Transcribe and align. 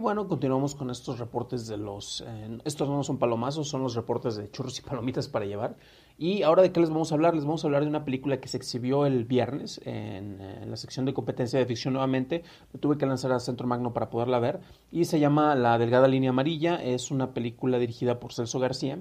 Bueno, 0.00 0.26
continuamos 0.26 0.74
con 0.74 0.90
estos 0.90 1.18
reportes 1.18 1.66
de 1.66 1.76
los... 1.76 2.24
eh, 2.26 2.58
estos 2.64 2.88
no 2.88 3.02
son 3.04 3.18
palomazos, 3.18 3.68
son 3.68 3.82
los 3.82 3.94
reportes 3.94 4.36
de 4.36 4.50
churros 4.50 4.78
y 4.78 4.82
palomitas 4.82 5.28
para 5.28 5.44
llevar. 5.44 5.76
Y 6.18 6.42
ahora 6.42 6.62
de 6.62 6.72
qué 6.72 6.80
les 6.80 6.90
vamos 6.90 7.12
a 7.12 7.14
hablar? 7.14 7.34
Les 7.34 7.44
vamos 7.44 7.64
a 7.64 7.66
hablar 7.66 7.82
de 7.82 7.88
una 7.88 8.04
película 8.04 8.40
que 8.40 8.48
se 8.48 8.56
exhibió 8.56 9.06
el 9.06 9.24
viernes 9.24 9.80
en, 9.84 10.40
eh, 10.40 10.66
la 10.66 10.76
sección 10.76 11.06
de 11.06 11.14
competencia 11.14 11.58
de 11.58 11.66
ficción 11.66 11.94
nuevamente. 11.94 12.42
Me 12.72 12.80
tuve 12.80 12.98
que 12.98 13.06
lanzar 13.06 13.32
a 13.32 13.40
Centro 13.40 13.66
Magno 13.66 13.92
para 13.92 14.10
poderla 14.10 14.38
ver. 14.38 14.60
Y 14.90 15.04
se 15.04 15.20
llama 15.20 15.54
La 15.54 15.78
Delgada 15.78 16.08
Línea 16.08 16.30
Amarilla. 16.30 16.76
Es 16.76 17.10
una 17.10 17.32
película 17.32 17.78
dirigida 17.78 18.20
por 18.20 18.32
Celso 18.32 18.58
García. 18.58 18.98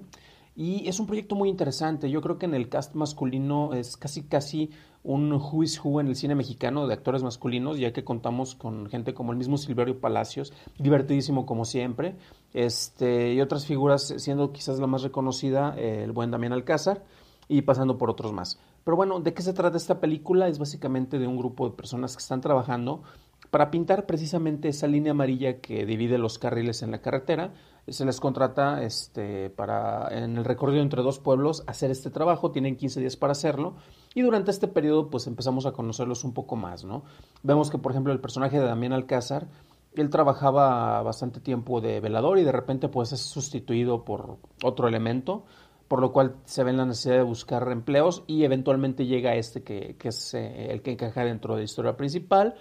Y 0.59 0.89
es 0.89 0.99
un 0.99 1.07
proyecto 1.07 1.35
muy 1.35 1.47
interesante. 1.47 2.09
Yo 2.09 2.19
creo 2.19 2.37
que 2.37 2.45
en 2.45 2.53
el 2.53 2.67
cast 2.67 2.93
masculino 2.93 3.73
es 3.73 3.95
casi 3.95 4.23
casi 4.23 4.71
un 5.03 5.31
who 5.31 5.63
is 5.63 5.79
who 5.81 6.01
en 6.01 6.07
el 6.07 6.17
cine 6.17 6.35
mexicano 6.35 6.85
de 6.85 6.95
actores 6.95 7.23
masculinos, 7.23 7.79
ya 7.79 7.93
que 7.93 8.03
contamos 8.03 8.55
con 8.55 8.87
gente 8.89 9.13
como 9.13 9.31
el 9.31 9.37
mismo 9.37 9.57
Silverio 9.57 10.01
Palacios, 10.01 10.51
divertidísimo 10.77 11.45
como 11.45 11.63
siempre, 11.63 12.17
este, 12.53 13.35
y 13.35 13.39
otras 13.39 13.65
figuras, 13.65 14.13
siendo 14.17 14.51
quizás 14.51 14.79
la 14.79 14.87
más 14.87 15.01
reconocida, 15.01 15.75
el 15.77 16.11
buen 16.11 16.29
Damián 16.29 16.51
Alcázar, 16.51 17.05
y 17.47 17.61
pasando 17.61 17.97
por 17.97 18.09
otros 18.09 18.33
más. 18.33 18.59
Pero 18.83 18.97
bueno, 18.97 19.21
¿de 19.21 19.33
qué 19.33 19.41
se 19.41 19.53
trata 19.53 19.77
esta 19.77 20.01
película? 20.01 20.49
Es 20.49 20.59
básicamente 20.59 21.19
de 21.19 21.27
un 21.27 21.37
grupo 21.37 21.69
de 21.69 21.75
personas 21.77 22.17
que 22.17 22.21
están 22.21 22.41
trabajando 22.41 23.03
para 23.51 23.71
pintar 23.71 24.05
precisamente 24.05 24.69
esa 24.69 24.87
línea 24.87 25.11
amarilla 25.11 25.59
que 25.59 25.85
divide 25.85 26.17
los 26.17 26.37
carriles 26.37 26.83
en 26.83 26.91
la 26.91 27.01
carretera. 27.01 27.53
Se 27.87 28.05
les 28.05 28.19
contrata 28.19 28.83
este, 28.83 29.49
para, 29.49 30.07
en 30.11 30.37
el 30.37 30.45
recorrido 30.45 30.83
entre 30.83 31.01
dos 31.01 31.19
pueblos, 31.19 31.63
hacer 31.65 31.89
este 31.89 32.11
trabajo. 32.11 32.51
Tienen 32.51 32.75
15 32.75 32.99
días 32.99 33.17
para 33.17 33.31
hacerlo. 33.31 33.75
Y 34.13 34.21
durante 34.21 34.51
este 34.51 34.67
periodo, 34.67 35.09
pues 35.09 35.25
empezamos 35.25 35.65
a 35.65 35.71
conocerlos 35.71 36.23
un 36.23 36.33
poco 36.33 36.55
más, 36.55 36.83
¿no? 36.83 37.03
Vemos 37.41 37.71
que, 37.71 37.79
por 37.79 37.91
ejemplo, 37.91 38.13
el 38.13 38.19
personaje 38.19 38.59
de 38.59 38.65
Damián 38.65 38.93
Alcázar, 38.93 39.47
él 39.95 40.11
trabajaba 40.11 41.01
bastante 41.01 41.39
tiempo 41.39 41.81
de 41.81 41.99
velador 41.99 42.37
y 42.37 42.43
de 42.43 42.51
repente, 42.51 42.89
pues 42.89 43.11
es 43.11 43.21
sustituido 43.21 44.05
por 44.05 44.37
otro 44.63 44.87
elemento 44.87 45.45
por 45.87 46.01
lo 46.01 46.13
cual 46.13 46.35
se 46.45 46.63
ve 46.63 46.71
la 46.71 46.85
necesidad 46.85 47.15
de 47.15 47.23
buscar 47.23 47.67
empleos 47.71 48.23
y 48.27 48.43
eventualmente 48.43 49.07
llega 49.07 49.33
este 49.33 49.63
que, 49.63 49.95
que 49.97 50.09
es 50.09 50.35
eh, 50.35 50.71
el 50.71 50.83
que 50.83 50.91
encaja 50.91 51.25
dentro 51.25 51.55
de 51.55 51.61
la 51.61 51.65
historia 51.65 51.97
principal. 51.97 52.53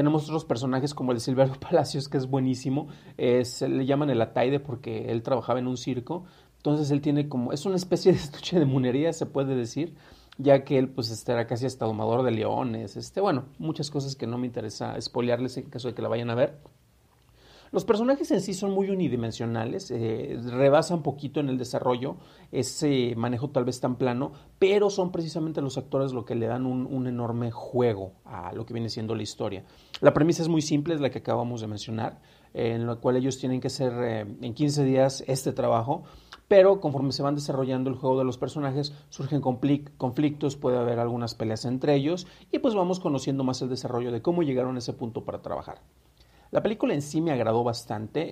Tenemos 0.00 0.24
otros 0.24 0.46
personajes 0.46 0.94
como 0.94 1.12
el 1.12 1.18
de 1.18 1.20
Silverio 1.20 1.52
Palacios, 1.60 2.08
que 2.08 2.16
es 2.16 2.26
buenísimo. 2.26 2.88
Eh, 3.18 3.44
se 3.44 3.68
le 3.68 3.84
llaman 3.84 4.08
el 4.08 4.22
Ataide 4.22 4.58
porque 4.58 5.12
él 5.12 5.22
trabajaba 5.22 5.58
en 5.58 5.66
un 5.66 5.76
circo. 5.76 6.24
Entonces 6.56 6.90
él 6.90 7.02
tiene 7.02 7.28
como, 7.28 7.52
es 7.52 7.66
una 7.66 7.76
especie 7.76 8.10
de 8.12 8.16
estuche 8.16 8.58
de 8.58 8.64
monería, 8.64 9.12
se 9.12 9.26
puede 9.26 9.54
decir, 9.54 9.94
ya 10.38 10.64
que 10.64 10.78
él 10.78 10.88
pues 10.88 11.28
era 11.28 11.46
casi 11.46 11.66
hasta 11.66 11.84
domador 11.84 12.22
de 12.22 12.30
leones. 12.30 12.96
Este, 12.96 13.20
bueno, 13.20 13.44
muchas 13.58 13.90
cosas 13.90 14.16
que 14.16 14.26
no 14.26 14.38
me 14.38 14.46
interesa 14.46 14.98
spoilearles 14.98 15.58
en 15.58 15.68
caso 15.68 15.88
de 15.88 15.94
que 15.94 16.00
la 16.00 16.08
vayan 16.08 16.30
a 16.30 16.34
ver. 16.34 16.56
Los 17.72 17.84
personajes 17.84 18.28
en 18.32 18.40
sí 18.40 18.52
son 18.52 18.72
muy 18.72 18.90
unidimensionales, 18.90 19.92
eh, 19.92 20.36
rebasa 20.42 20.96
un 20.96 21.04
poquito 21.04 21.38
en 21.38 21.48
el 21.48 21.56
desarrollo 21.56 22.16
ese 22.50 23.14
manejo 23.14 23.50
tal 23.50 23.64
vez 23.64 23.78
tan 23.78 23.94
plano, 23.94 24.32
pero 24.58 24.90
son 24.90 25.12
precisamente 25.12 25.60
los 25.60 25.78
actores 25.78 26.12
lo 26.12 26.24
que 26.24 26.34
le 26.34 26.48
dan 26.48 26.66
un, 26.66 26.84
un, 26.84 27.06
enorme 27.06 27.52
juego 27.52 28.14
a 28.24 28.52
lo 28.52 28.66
que 28.66 28.74
viene 28.74 28.88
siendo 28.88 29.14
la 29.14 29.22
historia. 29.22 29.64
La 30.00 30.12
premisa 30.12 30.42
es 30.42 30.48
muy 30.48 30.62
simple, 30.62 30.94
es 30.94 31.00
la 31.00 31.10
que 31.10 31.18
acabamos 31.18 31.60
de 31.60 31.68
mencionar, 31.68 32.20
eh, 32.54 32.72
en 32.74 32.88
la 32.88 32.96
cual 32.96 33.16
ellos 33.16 33.38
tienen 33.38 33.60
que 33.60 33.68
hacer 33.68 33.92
eh, 34.02 34.20
en 34.40 34.52
15 34.52 34.82
días 34.82 35.22
este 35.28 35.52
trabajo, 35.52 36.02
pero 36.48 36.80
conforme 36.80 37.12
se 37.12 37.22
van 37.22 37.36
desarrollando 37.36 37.88
el 37.88 37.94
juego 37.94 38.18
de 38.18 38.24
los 38.24 38.36
personajes, 38.36 38.92
surgen 39.10 39.40
conflictos, 39.40 40.56
puede 40.56 40.76
haber 40.76 40.98
algunas 40.98 41.36
peleas 41.36 41.64
entre 41.66 41.94
ellos, 41.94 42.26
y 42.50 42.58
pues 42.58 42.74
vamos 42.74 42.98
conociendo 42.98 43.44
más 43.44 43.62
el 43.62 43.68
desarrollo 43.68 44.10
de 44.10 44.22
cómo 44.22 44.42
llegaron 44.42 44.74
a 44.74 44.80
ese 44.80 44.92
punto 44.92 45.24
para 45.24 45.40
trabajar. 45.40 45.82
La 46.50 46.62
película 46.62 46.94
en 46.94 47.02
sí 47.02 47.20
me 47.20 47.30
agradó 47.30 47.62
bastante, 47.62 48.28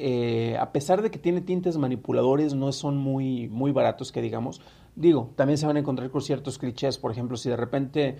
eh, 0.50 0.58
a 0.58 0.72
pesar 0.72 1.02
de 1.02 1.10
que 1.10 1.20
tiene 1.20 1.40
tintes 1.40 1.76
manipuladores, 1.76 2.52
no 2.52 2.72
son 2.72 2.96
muy, 2.96 3.48
muy 3.48 3.70
baratos 3.70 4.10
que 4.10 4.20
digamos. 4.20 4.60
Digo, 4.96 5.30
también 5.36 5.56
se 5.56 5.66
van 5.66 5.76
a 5.76 5.80
encontrar 5.80 6.10
con 6.10 6.20
ciertos 6.20 6.58
clichés, 6.58 6.98
por 6.98 7.12
ejemplo, 7.12 7.36
si 7.36 7.48
de 7.48 7.56
repente, 7.56 8.16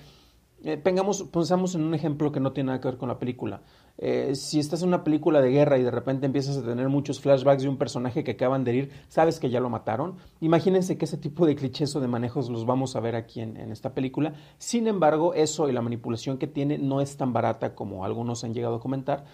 eh, 0.62 0.76
pensamos 0.76 1.75
en 1.75 1.82
un 1.82 1.94
ejemplo 1.94 2.31
que 2.31 2.38
no 2.38 2.53
tiene 2.53 2.69
nada 2.69 2.81
que 2.81 2.86
ver 2.86 2.97
con 2.97 3.09
la 3.09 3.19
película. 3.19 3.62
Eh, 4.00 4.36
si 4.36 4.60
estás 4.60 4.82
en 4.82 4.88
una 4.88 5.03
película 5.03 5.41
de 5.41 5.50
guerra 5.50 5.76
y 5.76 5.82
de 5.82 5.91
repente 5.91 6.26
empiezas 6.26 6.56
a 6.56 6.62
tener 6.62 6.88
muchos 6.88 7.20
flashbacks 7.20 7.65
de 7.65 7.69
un 7.69 7.78
personaje 7.78 8.22
que 8.22 8.30
acaban 8.30 8.62
de 8.62 8.70
herir, 8.70 8.91
sabes 9.09 9.41
que 9.41 9.50
ya 9.50 9.59
lo 9.59 9.69
mataron. 9.69 10.15
Imagínense 10.41 10.97
que 10.97 11.06
ese 11.06 11.16
tipo 11.16 11.44
de 11.44 11.56
clichés 11.56 11.97
o 11.97 12.00
de 12.00 12.06
manejos 12.06 12.48
los 12.48 12.65
vamos 12.65 12.94
a 12.94 13.00
ver 13.00 13.16
aquí 13.16 13.41
en 13.41 13.72
esta 13.72 13.94
película. 13.94 14.34
Sin 14.59 14.86
embargo, 14.86 15.34
eso 15.34 15.69
y 15.69 15.72
la 15.72 15.82
manipulación 15.82 16.38
que 16.38 16.47
tiene 16.47 16.78
no 16.78 17.00
es 17.00 17.16
tan 17.16 17.32
barata 17.32 17.75
como 17.75 18.04
algunos 18.04 18.44
han 18.44 18.54
llegado 18.54 18.76
a 18.76 18.80
comentar 18.80 19.25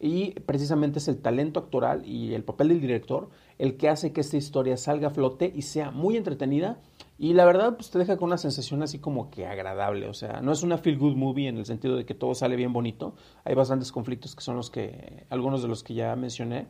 y 0.00 0.32
precisamente 0.40 0.98
es 0.98 1.08
el 1.08 1.20
talento 1.20 1.60
actoral 1.60 2.06
y 2.06 2.34
el 2.34 2.44
papel 2.44 2.68
del 2.68 2.80
director 2.80 3.30
el 3.58 3.76
que 3.76 3.88
hace 3.88 4.12
que 4.12 4.20
esta 4.20 4.36
historia 4.36 4.76
salga 4.76 5.08
a 5.08 5.10
flote 5.10 5.52
y 5.54 5.62
sea 5.62 5.90
muy 5.90 6.16
entretenida. 6.16 6.80
Y 7.16 7.32
la 7.34 7.44
verdad 7.44 7.76
pues 7.76 7.90
te 7.90 7.98
deja 7.98 8.16
con 8.16 8.26
una 8.26 8.38
sensación 8.38 8.82
así 8.82 8.98
como 8.98 9.30
que 9.30 9.46
agradable, 9.46 10.08
o 10.08 10.14
sea, 10.14 10.40
no 10.40 10.50
es 10.50 10.64
una 10.64 10.78
feel 10.78 10.98
good 10.98 11.14
movie 11.14 11.48
en 11.48 11.58
el 11.58 11.64
sentido 11.64 11.96
de 11.96 12.04
que 12.04 12.14
todo 12.14 12.34
sale 12.34 12.56
bien 12.56 12.72
bonito, 12.72 13.14
hay 13.44 13.54
bastantes 13.54 13.92
conflictos 13.92 14.34
que 14.34 14.42
son 14.42 14.56
los 14.56 14.68
que 14.68 15.24
algunos 15.30 15.62
de 15.62 15.68
los 15.68 15.84
que 15.84 15.94
ya 15.94 16.16
mencioné, 16.16 16.66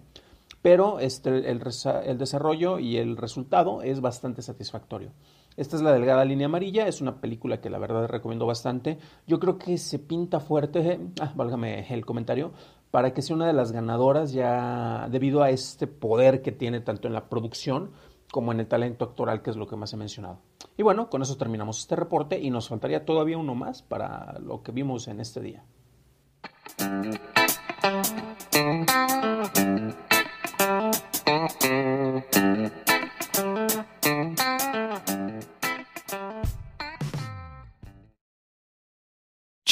pero 0.61 0.99
este 1.01 1.51
el, 1.51 2.19
desarrollo 2.19 2.79
y 2.79 2.99
el 2.99 3.17
resultado 3.17 3.83
es 3.83 4.03
bastante 4.03 4.43
satisfactorio. 4.43 5.13
Esta 5.57 5.77
es 5.77 5.83
La 5.83 5.93
Delgada 5.93 6.25
Línea 6.25 6.47
Amarilla, 6.47 6.89
es 6.89 7.01
una 7.01 7.21
película 7.21 7.61
que 7.61 7.71
la 7.71 7.79
verdad 7.79 8.09
recomiendo 8.09 8.45
bastante. 8.45 8.99
Yo 9.27 9.39
creo 9.39 9.57
que 9.57 9.79
se 9.79 9.99
pinta 9.99 10.41
fuerte, 10.41 11.01
ah, 11.21 11.33
válgame 11.37 11.87
el 11.89 12.05
comentario, 12.05 12.53
para 12.95 13.13
que 13.13 13.23
sea 13.23 13.35
una 13.35 13.49
de 13.49 13.53
las 13.53 13.73
ganadoras 13.73 14.33
ya 14.33 15.09
debido 15.11 15.43
a 15.43 15.51
este 15.51 15.89
poder 15.89 16.43
que 16.43 16.53
tiene 16.53 16.79
tanto 16.79 17.09
en 17.09 17.13
la 17.13 17.29
producción 17.29 17.91
como 18.31 18.53
en 18.53 18.61
el 18.61 18.69
talento 18.69 19.05
actoral, 19.05 19.43
que 19.43 19.51
es 19.51 19.57
lo 19.57 19.67
que 19.67 19.75
más 19.75 19.93
he 19.93 19.97
mencionado. 19.97 20.39
Y 20.77 20.85
bueno, 20.85 21.11
con 21.11 21.21
eso 21.21 21.37
terminamos 21.37 21.81
este 21.81 21.97
reporte 21.97 22.39
y 22.39 22.51
nos 22.51 22.69
faltaría 22.69 23.05
todavía 23.05 23.37
uno 23.37 23.57
más 23.57 23.83
para 23.83 24.39
lo 24.39 24.63
que 24.63 24.71
vimos 24.71 25.09
en 25.09 25.19
este 25.19 25.41
día. 25.41 25.65